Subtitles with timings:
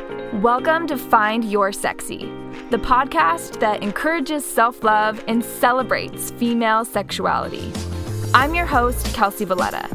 [0.00, 2.20] Welcome to Find Your Sexy,
[2.70, 7.70] the podcast that encourages self love and celebrates female sexuality.
[8.32, 9.94] I'm your host, Kelsey Valletta,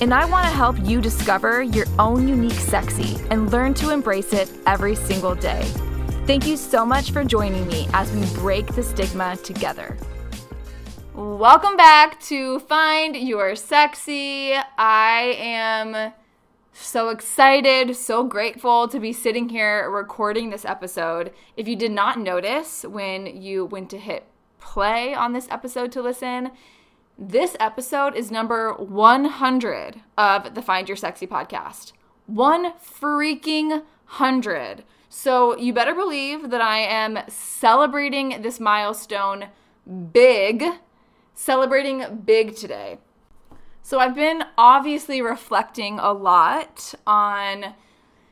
[0.00, 4.32] and I want to help you discover your own unique sexy and learn to embrace
[4.32, 5.62] it every single day.
[6.26, 9.96] Thank you so much for joining me as we break the stigma together.
[11.14, 14.54] Welcome back to Find Your Sexy.
[14.76, 16.12] I am
[16.74, 21.32] so excited, so grateful to be sitting here recording this episode.
[21.56, 24.24] If you did not notice when you went to hit
[24.58, 26.50] play on this episode to listen,
[27.16, 31.92] this episode is number 100 of the Find Your Sexy podcast.
[32.26, 34.82] One freaking hundred.
[35.08, 39.46] So you better believe that I am celebrating this milestone
[40.12, 40.64] big,
[41.34, 42.98] celebrating big today.
[43.86, 47.74] So I've been obviously reflecting a lot on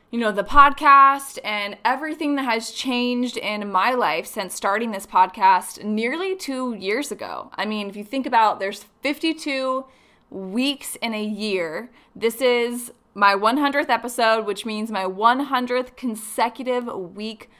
[0.09, 5.05] you know the podcast and everything that has changed in my life since starting this
[5.05, 7.51] podcast nearly 2 years ago.
[7.53, 9.85] I mean, if you think about there's 52
[10.31, 11.91] weeks in a year.
[12.15, 17.51] This is my 100th episode, which means my 100th consecutive week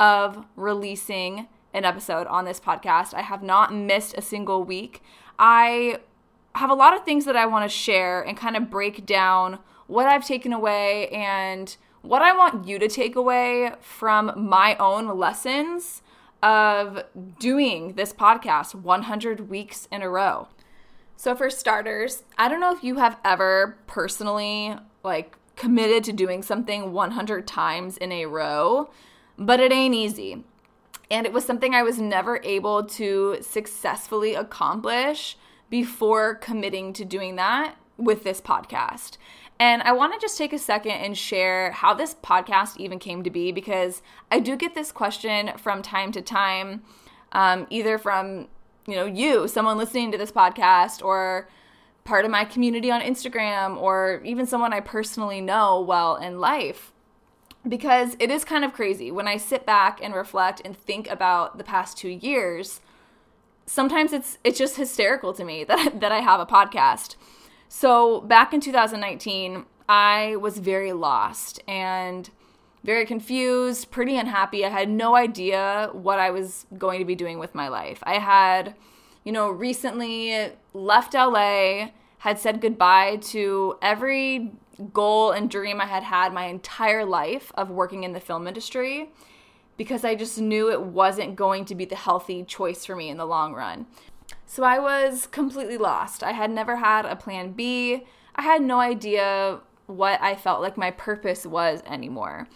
[0.00, 3.12] of releasing an episode on this podcast.
[3.12, 5.02] I have not missed a single week.
[5.38, 5.98] I
[6.54, 9.58] have a lot of things that I want to share and kind of break down
[9.86, 15.18] what I've taken away and what I want you to take away from my own
[15.18, 16.02] lessons
[16.42, 17.04] of
[17.38, 20.48] doing this podcast 100 weeks in a row.
[21.16, 26.42] So, for starters, I don't know if you have ever personally like committed to doing
[26.42, 28.90] something 100 times in a row,
[29.38, 30.44] but it ain't easy.
[31.10, 35.36] And it was something I was never able to successfully accomplish
[35.72, 39.16] before committing to doing that with this podcast.
[39.58, 43.22] And I want to just take a second and share how this podcast even came
[43.22, 46.82] to be because I do get this question from time to time,
[47.32, 48.48] um, either from
[48.86, 51.48] you know you, someone listening to this podcast, or
[52.04, 56.92] part of my community on Instagram, or even someone I personally know well in life.
[57.66, 61.56] Because it is kind of crazy when I sit back and reflect and think about
[61.56, 62.82] the past two years
[63.72, 67.16] sometimes it's it's just hysterical to me that that I have a podcast.
[67.68, 72.28] So back in 2019, I was very lost and
[72.84, 74.64] very confused, pretty unhappy.
[74.64, 78.02] I had no idea what I was going to be doing with my life.
[78.02, 78.74] I had,
[79.24, 84.52] you know, recently left LA, had said goodbye to every
[84.92, 89.10] goal and dream I had had my entire life of working in the film industry
[89.76, 93.16] because I just knew it wasn't going to be the healthy choice for me in
[93.16, 93.86] the long run.
[94.46, 96.22] So I was completely lost.
[96.22, 98.04] I had never had a plan B.
[98.34, 102.48] I had no idea what I felt like my purpose was anymore.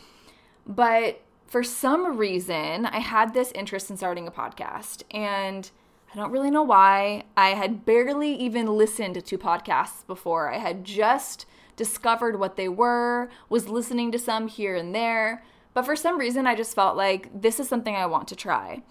[0.66, 5.02] But for some reason, I had this interest in starting a podcast.
[5.10, 5.70] And
[6.12, 7.24] I don't really know why.
[7.36, 10.52] I had barely even listened to podcasts before.
[10.52, 11.46] I had just
[11.76, 15.44] discovered what they were, was listening to some here and there.
[15.76, 18.82] But for some reason, I just felt like this is something I want to try.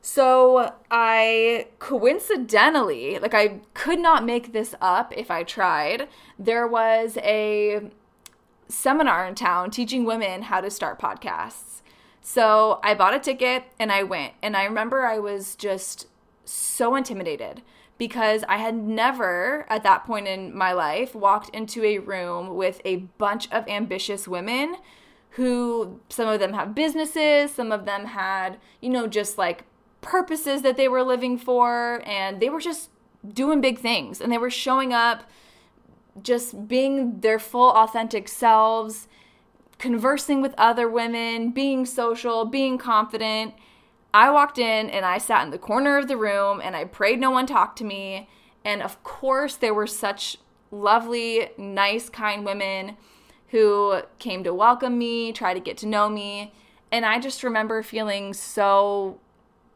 [0.00, 6.06] So I coincidentally, like I could not make this up if I tried.
[6.38, 7.90] There was a
[8.68, 11.82] seminar in town teaching women how to start podcasts.
[12.20, 14.34] So I bought a ticket and I went.
[14.40, 16.06] And I remember I was just
[16.44, 17.62] so intimidated
[17.98, 22.80] because I had never, at that point in my life, walked into a room with
[22.84, 24.76] a bunch of ambitious women
[25.30, 29.64] who some of them have businesses, some of them had, you know, just like
[30.00, 32.90] purposes that they were living for, and they were just
[33.26, 35.24] doing big things and they were showing up
[36.22, 39.08] just being their full authentic selves,
[39.78, 43.54] conversing with other women, being social, being confident.
[44.12, 47.20] I walked in and I sat in the corner of the room and I prayed
[47.20, 48.28] no one talk to me.
[48.64, 50.36] And of course, there were such
[50.70, 52.96] lovely, nice, kind women
[53.50, 56.52] who came to welcome me, try to get to know me.
[56.92, 59.18] And I just remember feeling so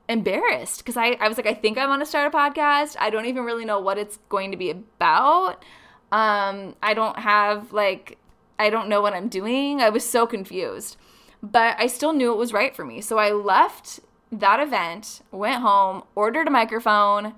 [0.09, 2.97] embarrassed because I, I was like, I think I want to start a podcast.
[2.99, 5.65] I don't even really know what it's going to be about.
[6.13, 8.19] Um, I don't have like,
[8.59, 9.81] I don't know what I'm doing.
[9.81, 10.97] I was so confused,
[11.43, 13.01] but I still knew it was right for me.
[13.01, 14.01] So I left
[14.31, 17.35] that event, went home, ordered a microphone,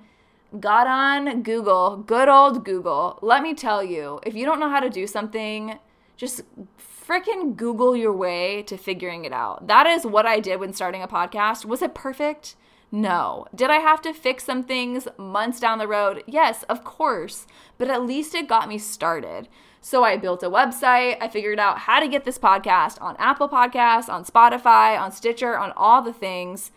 [0.61, 3.19] got on Google, good old Google.
[3.23, 5.79] Let me tell you, if you don't know how to do something,
[6.17, 6.43] just
[6.79, 9.67] freaking Google your way to figuring it out.
[9.67, 11.65] That is what I did when starting a podcast.
[11.65, 12.57] Was it perfect?
[12.91, 13.47] No.
[13.55, 16.23] Did I have to fix some things months down the road?
[16.27, 17.47] Yes, of course.
[17.79, 19.49] But at least it got me started.
[19.81, 21.17] So I built a website.
[21.21, 25.59] I figured out how to get this podcast on Apple Podcasts, on Spotify, on Stitcher,
[25.59, 26.71] on all the things.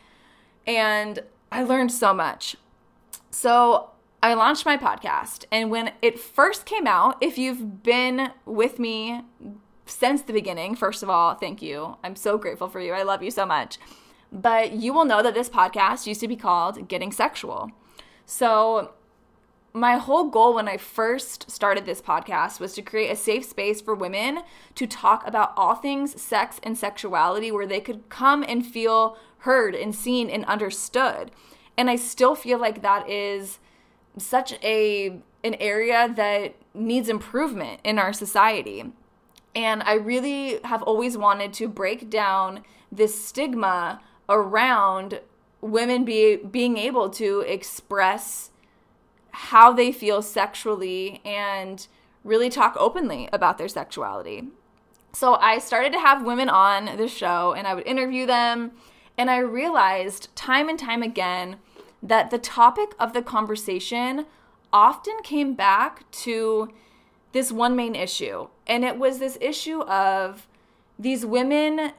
[0.67, 1.19] And
[1.51, 2.55] I learned so much.
[3.31, 5.45] So I launched my podcast.
[5.51, 9.21] And when it first came out, if you've been with me
[9.85, 11.95] since the beginning, first of all, thank you.
[12.03, 12.93] I'm so grateful for you.
[12.93, 13.77] I love you so much.
[14.31, 17.71] But you will know that this podcast used to be called Getting Sexual.
[18.25, 18.93] So,
[19.71, 23.81] my whole goal when I first started this podcast was to create a safe space
[23.81, 24.39] for women
[24.73, 29.75] to talk about all things sex and sexuality where they could come and feel heard
[29.75, 31.31] and seen and understood.
[31.77, 33.59] And I still feel like that is
[34.17, 38.91] such a an area that needs improvement in our society.
[39.55, 45.21] And I really have always wanted to break down this stigma around
[45.61, 48.51] women be, being able to express
[49.31, 51.87] how they feel sexually and
[52.23, 54.43] really talk openly about their sexuality.
[55.13, 58.71] So I started to have women on the show and I would interview them.
[59.17, 61.57] And I realized time and time again
[62.01, 64.25] that the topic of the conversation
[64.71, 66.69] often came back to
[67.31, 68.47] this one main issue.
[68.67, 70.47] And it was this issue of
[70.97, 71.91] these women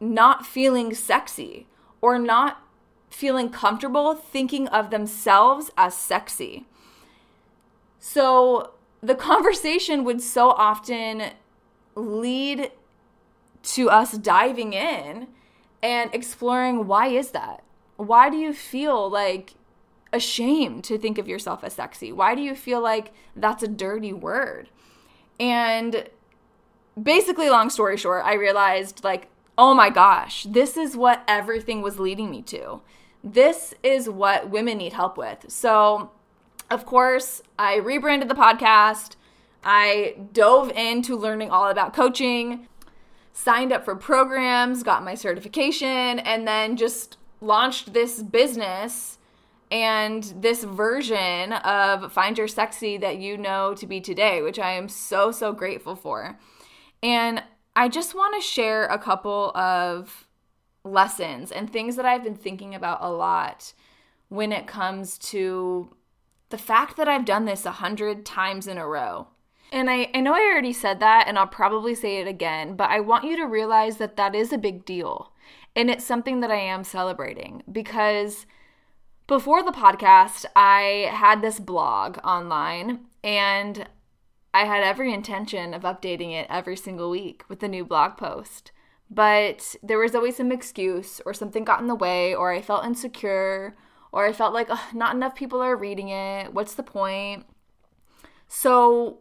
[0.00, 1.66] not feeling sexy
[2.00, 2.62] or not
[3.10, 6.66] feeling comfortable thinking of themselves as sexy.
[7.98, 8.72] So
[9.02, 11.30] the conversation would so often
[11.94, 12.72] lead
[13.62, 15.28] to us diving in
[15.82, 17.62] and exploring why is that?
[17.96, 19.54] Why do you feel like
[20.12, 22.12] ashamed to think of yourself as sexy?
[22.12, 24.68] Why do you feel like that's a dirty word?
[25.38, 26.08] And
[27.00, 31.98] basically, long story short, I realized like, oh my gosh, this is what everything was
[31.98, 32.80] leading me to.
[33.22, 35.46] This is what women need help with.
[35.48, 36.10] So,
[36.70, 39.16] of course, I rebranded the podcast.
[39.64, 42.68] I dove into learning all about coaching,
[43.32, 49.18] signed up for programs, got my certification, and then just launched this business
[49.70, 54.72] and this version of Find Your Sexy that you know to be today, which I
[54.72, 56.38] am so, so grateful for.
[57.02, 57.42] And
[57.76, 60.28] I just want to share a couple of
[60.84, 63.72] lessons and things that I've been thinking about a lot
[64.28, 65.94] when it comes to
[66.50, 69.28] the fact that I've done this a hundred times in a row.
[69.72, 72.90] And I, I know I already said that, and I'll probably say it again, but
[72.90, 75.32] I want you to realize that that is a big deal.
[75.76, 78.46] And it's something that I am celebrating because
[79.26, 83.88] before the podcast, I had this blog online and
[84.52, 88.70] I had every intention of updating it every single week with a new blog post.
[89.10, 92.86] But there was always some excuse, or something got in the way, or I felt
[92.86, 93.76] insecure,
[94.12, 96.54] or I felt like not enough people are reading it.
[96.54, 97.44] What's the point?
[98.48, 99.18] So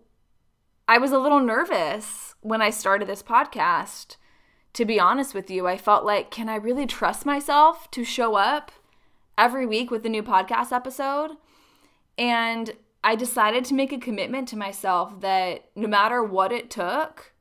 [0.87, 4.17] I was a little nervous when I started this podcast
[4.73, 8.35] to be honest with you, I felt like, can I really trust myself to show
[8.35, 8.71] up
[9.37, 11.31] every week with a new podcast episode?
[12.17, 12.73] And
[13.03, 17.33] I decided to make a commitment to myself that no matter what it took,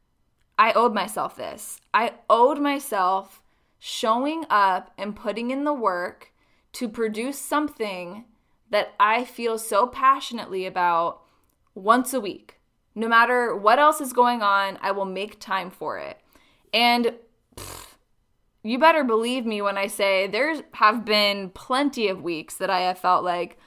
[0.58, 1.80] I owed myself this.
[1.94, 3.42] I owed myself
[3.78, 6.32] showing up and putting in the work
[6.72, 8.24] to produce something
[8.70, 11.20] that I feel so passionately about
[11.74, 12.58] once a week.
[12.94, 16.18] No matter what else is going on, I will make time for it.
[16.72, 17.14] And
[17.56, 17.94] pff,
[18.62, 22.80] you better believe me when I say there have been plenty of weeks that I
[22.80, 23.58] have felt like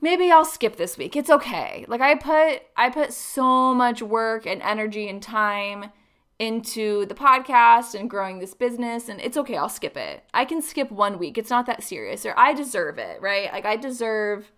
[0.00, 1.14] maybe I'll skip this week.
[1.14, 1.84] It's okay.
[1.88, 5.92] Like I put I put so much work and energy and time
[6.38, 9.56] into the podcast and growing this business and it's okay.
[9.56, 10.24] I'll skip it.
[10.32, 11.36] I can skip one week.
[11.36, 13.52] It's not that serious or I deserve it, right?
[13.52, 14.52] Like I deserve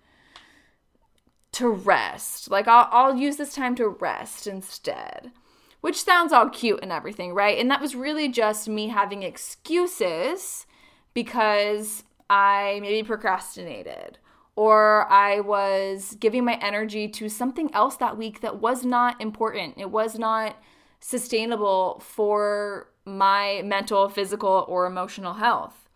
[1.53, 2.51] to rest.
[2.51, 5.33] Like I'll I'll use this time to rest instead
[5.81, 7.59] which sounds all cute and everything, right?
[7.59, 10.67] And that was really just me having excuses
[11.15, 14.19] because I maybe procrastinated
[14.57, 19.75] or I was giving my energy to something else that week that was not important.
[19.79, 20.57] It was not
[21.01, 25.89] sustainable for my mental, physical, or emotional health.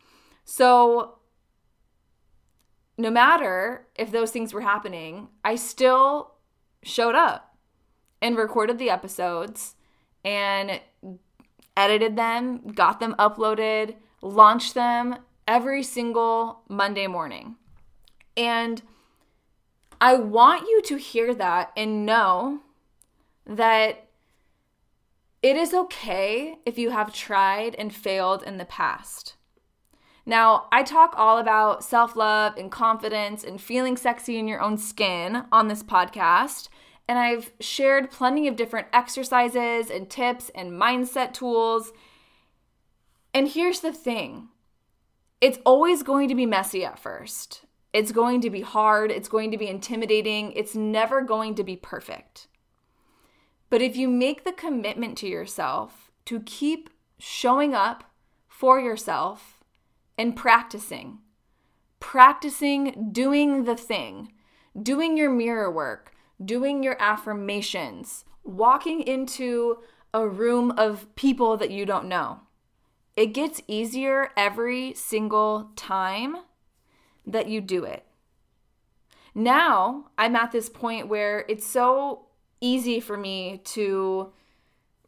[0.44, 1.18] So,
[2.96, 6.34] no matter if those things were happening, I still
[6.82, 7.53] showed up
[8.24, 9.74] and recorded the episodes
[10.24, 10.80] and
[11.76, 15.16] edited them, got them uploaded, launched them
[15.46, 17.56] every single Monday morning.
[18.34, 18.80] And
[20.00, 22.60] I want you to hear that and know
[23.44, 24.06] that
[25.42, 29.34] it is okay if you have tried and failed in the past.
[30.24, 34.78] Now, I talk all about self love and confidence and feeling sexy in your own
[34.78, 36.70] skin on this podcast.
[37.06, 41.92] And I've shared plenty of different exercises and tips and mindset tools.
[43.32, 44.48] And here's the thing
[45.40, 47.66] it's always going to be messy at first.
[47.92, 49.10] It's going to be hard.
[49.10, 50.52] It's going to be intimidating.
[50.52, 52.48] It's never going to be perfect.
[53.70, 58.04] But if you make the commitment to yourself to keep showing up
[58.48, 59.62] for yourself
[60.16, 61.18] and practicing,
[62.00, 64.32] practicing doing the thing,
[64.80, 66.12] doing your mirror work,
[66.44, 69.78] doing your affirmations, walking into
[70.12, 72.40] a room of people that you don't know.
[73.16, 76.36] It gets easier every single time
[77.26, 78.04] that you do it.
[79.34, 82.26] Now I'm at this point where it's so
[82.60, 84.32] easy for me to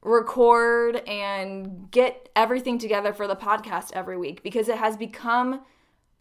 [0.02, 5.61] record and get everything together for the podcast every week because it has become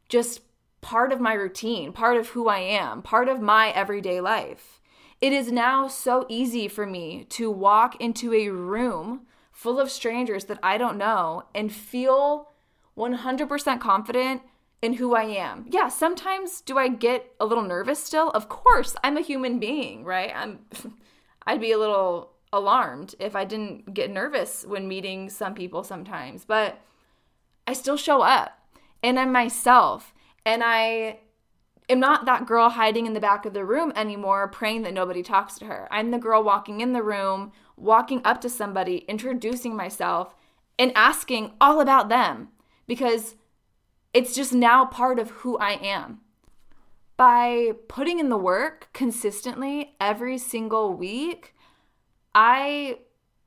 [0.09, 0.41] just
[0.81, 4.79] part of my routine, part of who I am, part of my everyday life.
[5.21, 10.45] It is now so easy for me to walk into a room full of strangers
[10.45, 12.49] that I don't know and feel
[12.97, 14.41] 100% confident
[14.81, 15.65] in who I am.
[15.69, 18.29] Yeah, sometimes do I get a little nervous still?
[18.31, 20.31] Of course, I'm a human being, right?
[20.35, 20.59] I'm
[21.47, 26.45] I'd be a little alarmed if I didn't get nervous when meeting some people sometimes,
[26.45, 26.81] but
[27.67, 28.59] I still show up
[29.03, 30.13] and I'm myself
[30.45, 31.19] and I
[31.89, 35.21] am not that girl hiding in the back of the room anymore praying that nobody
[35.21, 35.87] talks to her.
[35.91, 40.35] I'm the girl walking in the room, walking up to somebody, introducing myself
[40.77, 42.49] and asking all about them
[42.87, 43.35] because
[44.13, 46.21] it's just now part of who I am.
[47.17, 51.53] By putting in the work consistently every single week,
[52.33, 52.99] I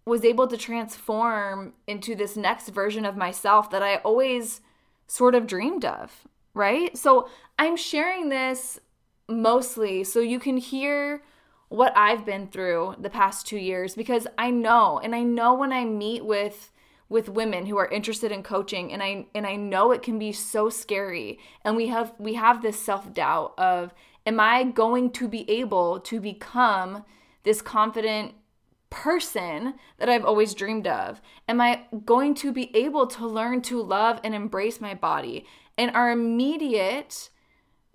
[0.06, 4.62] was able to transform into this next version of myself that I always
[5.06, 6.26] sort of dreamed of,
[6.58, 6.98] right?
[6.98, 8.80] So I'm sharing this
[9.28, 11.22] mostly so you can hear
[11.68, 15.72] what I've been through the past 2 years because I know and I know when
[15.72, 16.72] I meet with
[17.10, 20.32] with women who are interested in coaching and I and I know it can be
[20.32, 23.94] so scary and we have we have this self-doubt of
[24.26, 27.04] am I going to be able to become
[27.44, 28.34] this confident
[28.90, 31.20] person that I've always dreamed of?
[31.48, 35.46] Am I going to be able to learn to love and embrace my body?
[35.78, 37.30] And our immediate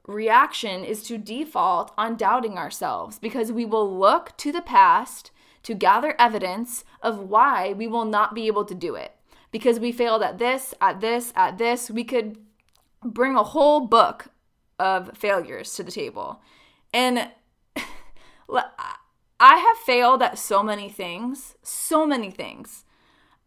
[0.08, 5.32] reaction is to default on doubting ourselves because we will look to the past
[5.64, 9.14] to gather evidence of why we will not be able to do it.
[9.52, 11.92] Because we failed at this, at this, at this.
[11.92, 12.38] We could
[13.04, 14.28] bring a whole book
[14.80, 16.42] of failures to the table.
[16.94, 17.30] And
[18.50, 22.83] I have failed at so many things, so many things.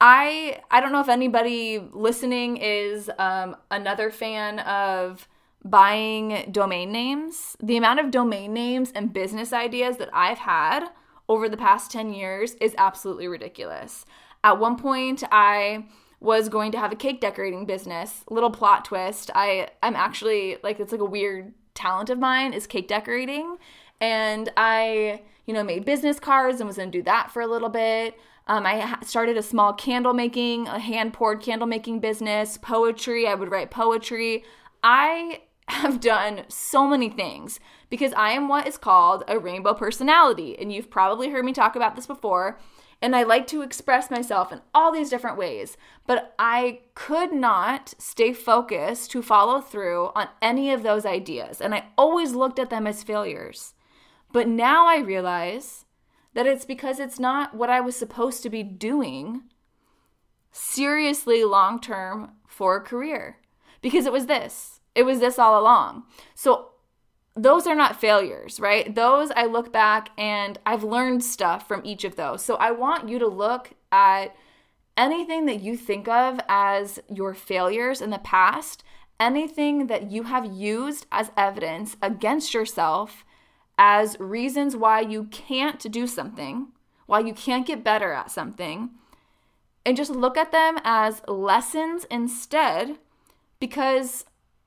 [0.00, 5.28] I I don't know if anybody listening is um, another fan of
[5.64, 7.56] buying domain names.
[7.62, 10.88] The amount of domain names and business ideas that I've had
[11.28, 14.04] over the past 10 years is absolutely ridiculous.
[14.44, 15.86] At one point, I
[16.20, 18.22] was going to have a cake decorating business.
[18.30, 19.30] Little plot twist.
[19.34, 23.56] I I'm actually like it's like a weird talent of mine is cake decorating
[24.00, 27.46] and I, you know, made business cards and was going to do that for a
[27.46, 28.18] little bit.
[28.46, 33.26] Um, I started a small candle making, a hand poured candle making business, poetry.
[33.26, 34.44] I would write poetry.
[34.82, 37.58] I have done so many things
[37.90, 40.56] because I am what is called a rainbow personality.
[40.58, 42.60] And you've probably heard me talk about this before.
[43.02, 45.76] And I like to express myself in all these different ways,
[46.06, 51.60] but I could not stay focused to follow through on any of those ideas.
[51.60, 53.74] And I always looked at them as failures.
[54.32, 55.84] But now I realize
[56.36, 59.44] that it's because it's not what I was supposed to be doing
[60.52, 63.38] seriously long term for a career.
[63.80, 66.04] Because it was this it was this all along.
[66.34, 66.72] So
[67.34, 68.94] those are not failures, right?
[68.94, 72.44] Those I look back and I've learned stuff from each of those.
[72.44, 74.36] So I want you to look at
[74.94, 78.84] anything that you think of as your failures in the past,
[79.18, 83.24] anything that you have used as evidence against yourself
[83.78, 86.68] as reasons why you can't do something,
[87.06, 88.90] why you can't get better at something,
[89.84, 92.98] and just look at them as lessons instead
[93.60, 94.24] because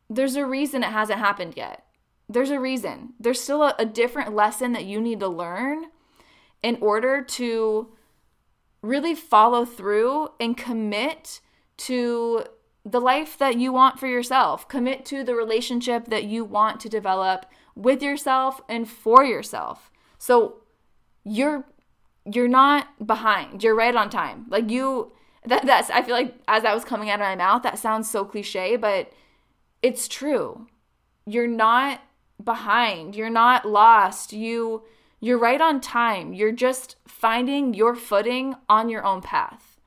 [0.09, 1.85] there's a reason it hasn't happened yet.
[2.27, 3.13] There's a reason.
[3.19, 5.85] There's still a, a different lesson that you need to learn
[6.61, 7.93] in order to
[8.81, 11.41] really follow through and commit
[11.77, 12.43] to
[12.85, 14.67] the life that you want for yourself.
[14.67, 17.45] Commit to the relationship that you want to develop
[17.75, 19.91] with yourself and for yourself.
[20.17, 20.61] So
[21.23, 21.65] you're
[22.25, 23.63] you're not behind.
[23.63, 24.45] You're right on time.
[24.49, 25.11] Like you
[25.45, 28.09] that that's I feel like as that was coming out of my mouth, that sounds
[28.09, 29.11] so cliche, but
[29.81, 30.67] it's true.
[31.25, 32.01] You're not
[32.43, 33.15] behind.
[33.15, 34.33] You're not lost.
[34.33, 34.83] You
[35.19, 36.33] you're right on time.
[36.33, 39.77] You're just finding your footing on your own path.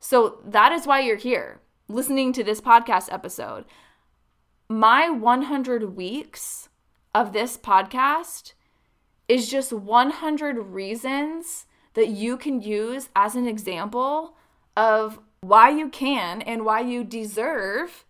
[0.00, 3.64] So that is why you're here listening to this podcast episode.
[4.68, 6.69] My 100 weeks
[7.14, 8.52] of this podcast
[9.28, 14.36] is just 100 reasons that you can use as an example
[14.76, 18.04] of why you can and why you deserve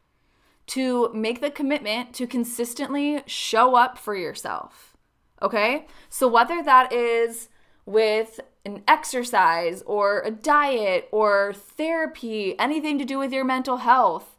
[0.67, 4.97] to make the commitment to consistently show up for yourself.
[5.43, 5.87] Okay?
[6.09, 7.49] So, whether that is
[7.87, 14.30] with an exercise or a diet or therapy, anything to do with your mental health,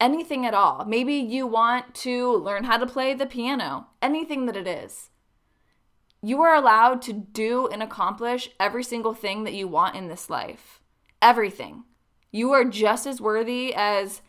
[0.00, 0.84] anything at all.
[0.84, 5.10] Maybe you want to learn how to play the piano, anything that it is.
[6.22, 10.28] You are allowed to do and accomplish every single thing that you want in this
[10.28, 10.80] life.
[11.22, 11.84] Everything.
[12.30, 14.22] You are just as worthy as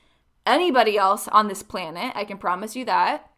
[0.45, 2.13] anybody else on this planet.
[2.15, 3.29] I can promise you that.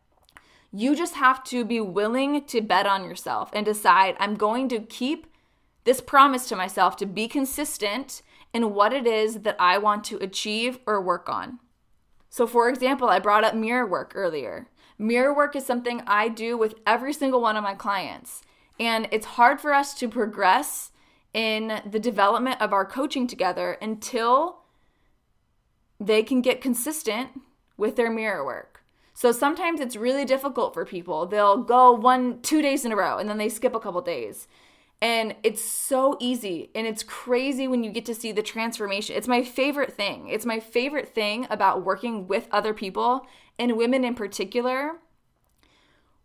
[0.72, 4.80] You just have to be willing to bet on yourself and decide I'm going to
[4.80, 5.28] keep
[5.84, 8.22] this promise to myself to be consistent
[8.54, 11.60] in what it is that I want to achieve or work on.
[12.34, 14.68] So, for example, I brought up mirror work earlier.
[14.98, 18.42] Mirror work is something I do with every single one of my clients.
[18.80, 20.90] And it's hard for us to progress
[21.32, 24.64] in the development of our coaching together until
[26.00, 27.40] they can get consistent
[27.78, 28.84] with their mirror work.
[29.14, 31.28] So sometimes it's really difficult for people.
[31.28, 34.48] They'll go one, two days in a row and then they skip a couple days.
[35.04, 39.18] And it's so easy and it's crazy when you get to see the transformation.
[39.18, 40.30] It's my favorite thing.
[40.30, 43.28] It's my favorite thing about working with other people
[43.60, 44.94] and women in particular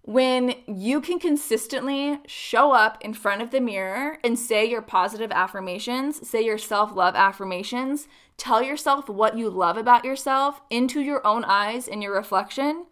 [0.08, 5.30] when you can consistently show up in front of the mirror and say your positive
[5.30, 8.08] affirmations, say your self love affirmations,
[8.38, 12.86] tell yourself what you love about yourself into your own eyes in your reflection,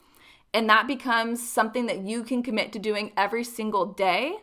[0.53, 4.37] and that becomes something that you can commit to doing every single day,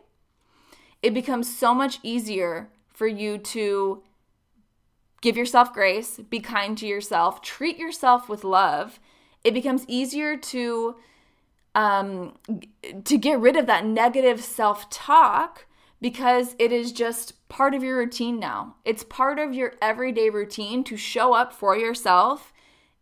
[1.04, 4.02] it becomes so much easier for you to
[5.20, 8.98] give yourself grace, be kind to yourself, treat yourself with love.
[9.44, 10.96] It becomes easier to
[11.74, 12.36] um,
[13.04, 15.66] to get rid of that negative self talk
[16.00, 18.76] because it is just part of your routine now.
[18.86, 22.50] It's part of your everyday routine to show up for yourself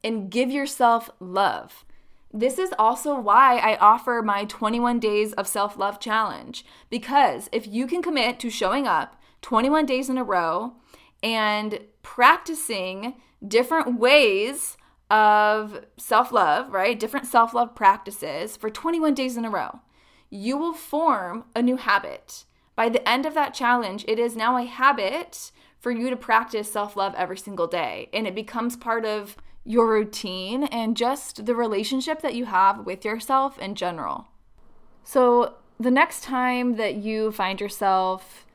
[0.03, 1.85] and give yourself love.
[2.33, 7.67] This is also why I offer my 21 days of self love challenge because if
[7.67, 10.75] you can commit to showing up 21 days in a row
[11.23, 13.15] and practicing
[13.47, 14.77] different ways
[15.11, 16.99] of self love, right?
[16.99, 19.81] Different self love practices for 21 days in a row.
[20.31, 22.47] You will form a new habit.
[22.75, 26.73] By the end of that challenge, it is now a habit for you to practice
[26.73, 28.09] self love every single day.
[28.15, 33.05] And it becomes part of your routine and just the relationship that you have with
[33.05, 34.27] yourself in general.
[35.05, 38.47] So, the next time that you find yourself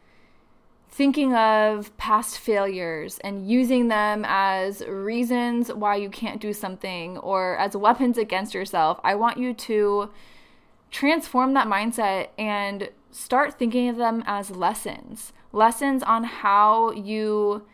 [0.89, 7.57] thinking of past failures and using them as reasons why you can't do something or
[7.57, 10.09] as weapons against yourself, I want you to
[10.89, 17.65] transform that mindset and start thinking of them as lessons lessons on how you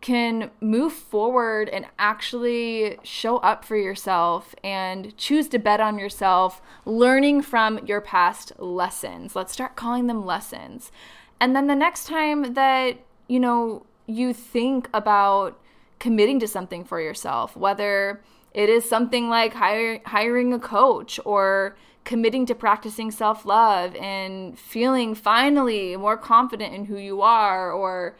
[0.00, 6.62] can move forward and actually show up for yourself and choose to bet on yourself,
[6.86, 9.36] learning from your past lessons.
[9.36, 10.90] Let's start calling them lessons.
[11.38, 15.60] And then the next time that, you know, you think about
[15.98, 21.76] committing to something for yourself, whether it is something like hire, hiring a coach or
[22.04, 28.16] committing to practicing self love and feeling finally more confident in who you are, or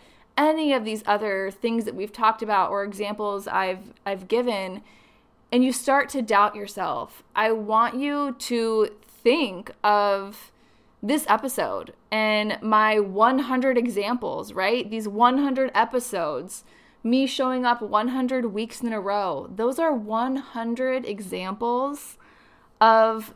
[0.49, 4.83] any of these other things that we've talked about or examples I've I've given,
[5.53, 7.23] and you start to doubt yourself.
[7.35, 10.53] I want you to think of
[11.03, 14.89] this episode and my 100 examples, right?
[14.91, 16.65] These 100 episodes,
[17.03, 19.51] me showing up 100 weeks in a row.
[19.55, 22.19] Those are 100 examples
[22.81, 23.35] of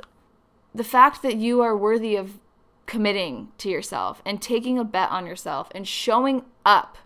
[0.75, 2.38] the fact that you are worthy of
[2.87, 6.99] committing to yourself and taking a bet on yourself and showing up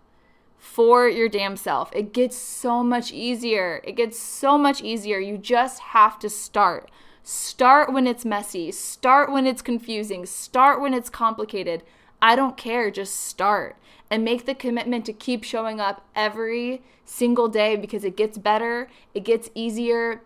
[0.57, 1.89] for your damn self.
[1.95, 3.81] It gets so much easier.
[3.83, 5.19] It gets so much easier.
[5.19, 6.91] You just have to start.
[7.23, 8.71] Start when it's messy.
[8.71, 10.25] Start when it's confusing.
[10.25, 11.83] Start when it's complicated.
[12.21, 12.91] I don't care.
[12.91, 13.77] Just start
[14.09, 18.89] and make the commitment to keep showing up every single day because it gets better,
[19.13, 20.21] it gets easier,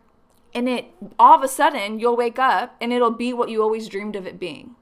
[0.54, 0.86] and it
[1.18, 4.28] all of a sudden you'll wake up and it'll be what you always dreamed of
[4.28, 4.76] it being.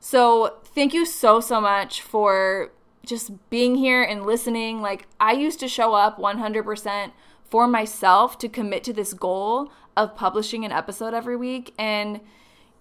[0.00, 2.72] So, thank you so so much for
[3.04, 4.80] just being here and listening.
[4.80, 7.12] Like, I used to show up 100%
[7.44, 11.74] for myself to commit to this goal of publishing an episode every week.
[11.78, 12.20] And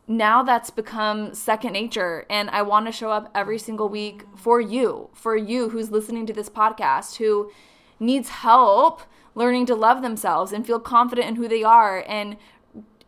[0.08, 2.26] now that's become second nature.
[2.30, 6.26] And I want to show up every single week for you, for you who's listening
[6.28, 7.52] to this podcast, who
[8.00, 9.02] needs help
[9.36, 12.38] learning to love themselves and feel confident in who they are and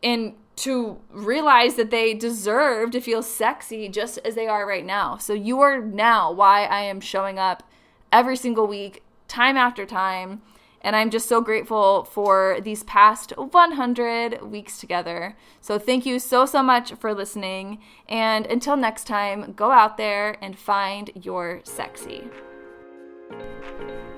[0.04, 5.17] and to realize that they deserve to feel sexy just as they are right now.
[5.17, 7.63] So you are now why I am showing up
[8.12, 10.41] every single week, time after time.
[10.84, 15.36] And I'm just so grateful for these past 100 weeks together.
[15.62, 17.80] So thank you so, so much for listening.
[18.08, 22.24] And until next time, go out there and find your sexy.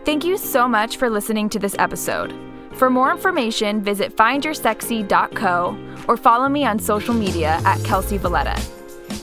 [0.06, 2.52] Thank you so much for listening to this episode.
[2.75, 8.62] For more information, visit findyoursexy.co or follow me on social media at Kelsey Valletta.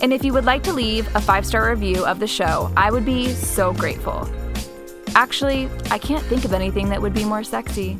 [0.02, 2.90] And if you would like to leave a five star review of the show, I
[2.90, 4.28] would be so grateful.
[5.14, 7.98] Actually, I can't think of anything that would be more sexy.